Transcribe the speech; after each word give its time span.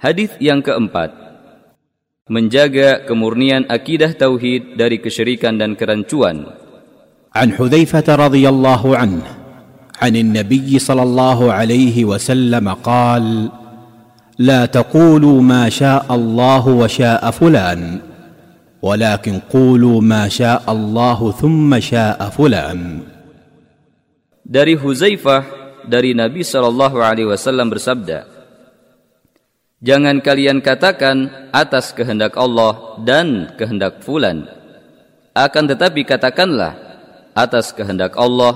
Hadis 0.00 0.32
yang 0.40 0.64
keempat, 0.64 1.12
menjaga 2.24 3.04
kemurnian 3.04 3.68
akidah 3.68 4.16
tauhid 4.16 4.80
dari 4.80 4.96
kesyirikan 4.96 5.60
dan 5.60 5.76
kerancuan. 5.76 6.48
عن 7.30 7.54
حذيفه 7.54 8.08
رضي 8.10 8.42
الله 8.48 8.82
عنه 8.96 9.22
عن 10.02 10.12
النبي 10.16 10.78
صلى 10.78 11.02
الله 11.02 11.52
عليه 11.52 11.96
وسلم 12.04 12.66
قال 12.82 13.54
لا 14.38 14.66
تقولوا 14.66 15.38
ما 15.38 15.68
شاء 15.68 16.02
الله 16.10 16.64
وشاء 16.68 17.22
فلان 17.30 18.00
ولكن 18.82 19.34
قولوا 19.52 20.00
ما 20.00 20.26
شاء 20.26 20.64
الله 20.66 21.18
ثم 21.38 21.70
شاء 21.78 22.18
فلان 22.18 22.80
Dari 24.50 24.74
Huzaifah 24.74 25.46
dari 25.86 26.10
Nabi 26.10 26.42
Shallallahu 26.42 26.98
alaihi 26.98 27.30
wasallam 27.30 27.70
bersabda, 27.70 28.39
Jangan 29.80 30.20
kalian 30.20 30.60
katakan 30.60 31.48
atas 31.56 31.96
kehendak 31.96 32.36
Allah 32.36 33.00
dan 33.00 33.56
kehendak 33.56 34.04
fulan. 34.04 34.44
Akan 35.32 35.64
tetapi 35.64 36.04
katakanlah 36.04 36.76
atas 37.32 37.72
kehendak 37.72 38.12
Allah, 38.20 38.52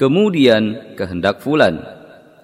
kemudian 0.00 0.96
kehendak 0.96 1.44
fulan. 1.44 1.84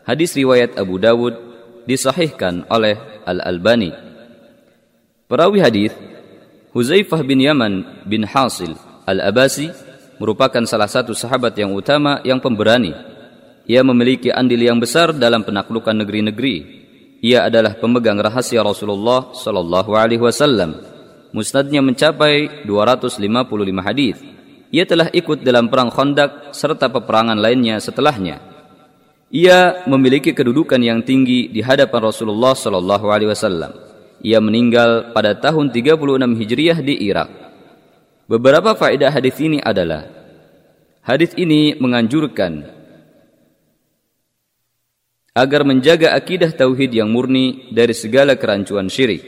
Hadis 0.05 0.36
riwayat 0.36 0.77
Abu 0.77 1.00
Dawud 1.00 1.41
disahihkan 1.88 2.69
oleh 2.69 3.00
Al-Albani. 3.24 3.96
Perawi 5.24 5.64
hadis 5.64 5.92
Huzaifah 6.77 7.24
bin 7.24 7.41
Yaman 7.41 8.05
bin 8.05 8.28
Hasil 8.28 8.77
Al-Abasi 9.08 9.72
merupakan 10.20 10.60
salah 10.69 10.88
satu 10.88 11.16
sahabat 11.16 11.56
yang 11.56 11.72
utama 11.72 12.20
yang 12.28 12.45
pemberani. 12.45 12.92
Ia 13.64 13.80
memiliki 13.80 14.28
andil 14.28 14.69
yang 14.69 14.77
besar 14.77 15.16
dalam 15.16 15.48
penaklukan 15.48 15.97
negeri-negeri. 15.97 16.77
Ia 17.18 17.50
adalah 17.50 17.74
pemegang 17.74 18.22
rahasia 18.22 18.62
Rasulullah 18.62 19.34
sallallahu 19.34 19.90
alaihi 19.95 20.22
wasallam. 20.22 20.78
Musnadnya 21.34 21.82
mencapai 21.84 22.64
255 22.64 23.19
hadis 23.84 24.16
ia 24.69 24.84
telah 24.84 25.08
ikut 25.08 25.41
dalam 25.41 25.72
perang 25.72 25.88
Khandaq 25.88 26.52
serta 26.52 26.92
peperangan 26.92 27.41
lainnya 27.41 27.80
setelahnya. 27.80 28.36
Ia 29.33 29.84
memiliki 29.88 30.36
kedudukan 30.36 30.80
yang 30.80 31.00
tinggi 31.05 31.48
di 31.48 31.64
hadapan 31.64 32.12
Rasulullah 32.12 32.52
sallallahu 32.52 33.08
alaihi 33.08 33.32
wasallam. 33.32 33.72
Ia 34.20 34.41
meninggal 34.44 35.16
pada 35.16 35.36
tahun 35.36 35.72
36 35.72 35.97
Hijriah 36.36 36.78
di 36.84 37.00
Irak. 37.00 37.28
Beberapa 38.28 38.77
faedah 38.77 39.08
hadis 39.08 39.41
ini 39.41 39.56
adalah 39.64 40.05
hadis 41.00 41.32
ini 41.41 41.72
menganjurkan 41.80 42.78
agar 45.39 45.62
menjaga 45.62 46.19
akidah 46.19 46.50
tauhid 46.50 46.91
yang 46.91 47.14
murni 47.14 47.70
dari 47.70 47.94
segala 47.94 48.34
kerancuan 48.34 48.91
syirik. 48.91 49.22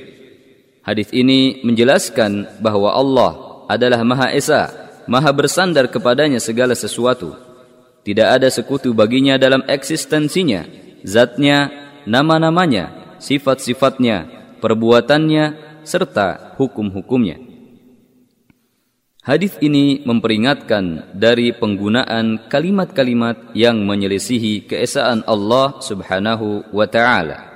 Hadis 0.83 1.15
ini 1.15 1.63
menjelaskan 1.63 2.59
bahwa 2.59 2.91
Allah 2.91 3.63
adalah 3.71 4.03
Maha 4.03 4.35
Esa 4.35 4.91
maha 5.11 5.31
bersandar 5.35 5.91
kepadanya 5.91 6.39
segala 6.39 6.75
sesuatu. 6.79 7.35
Tidak 8.07 8.27
ada 8.27 8.47
sekutu 8.47 8.95
baginya 8.95 9.37
dalam 9.37 9.67
eksistensinya, 9.67 10.65
zatnya, 11.03 11.71
nama-namanya, 12.07 13.19
sifat-sifatnya, 13.19 14.31
perbuatannya, 14.63 15.45
serta 15.85 16.57
hukum-hukumnya. 16.57 17.50
Hadis 19.21 19.53
ini 19.61 20.01
memperingatkan 20.09 21.13
dari 21.13 21.53
penggunaan 21.53 22.49
kalimat-kalimat 22.49 23.53
yang 23.53 23.85
menyelisihi 23.85 24.65
keesaan 24.65 25.29
Allah 25.29 25.77
Subhanahu 25.85 26.65
wa 26.73 26.89
taala. 26.89 27.50